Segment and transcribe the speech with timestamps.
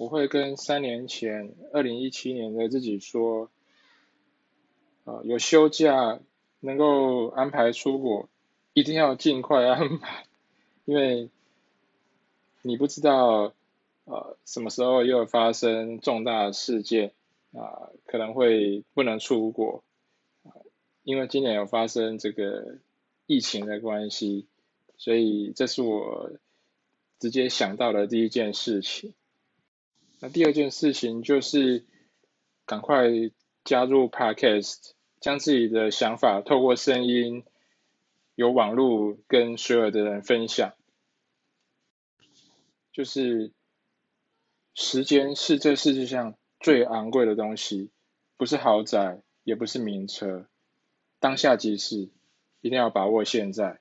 [0.00, 3.50] 我会跟三年前二零一七年的自己说，
[5.04, 6.18] 啊，有休假
[6.60, 8.30] 能够安排出国，
[8.72, 10.24] 一定要尽快安排，
[10.86, 11.28] 因为
[12.62, 13.52] 你不知道
[14.04, 17.12] 呃什么时候又发生重大事件
[17.52, 19.84] 啊，可能会不能出国，
[21.02, 22.78] 因为今年有发生这个
[23.26, 24.46] 疫情的关系，
[24.96, 26.30] 所以这是我
[27.18, 29.12] 直接想到的第一件事情。
[30.22, 31.86] 那第二件事情就是
[32.66, 33.08] 赶快
[33.64, 37.42] 加入 Podcast，将自己的想法透过声音，
[38.34, 40.74] 有网络跟所有的人分享。
[42.92, 43.52] 就是
[44.74, 47.90] 时间是这世界上最昂贵的东西，
[48.36, 50.46] 不是豪宅，也不是名车，
[51.18, 52.10] 当下即是，
[52.60, 53.80] 一定要把握现在。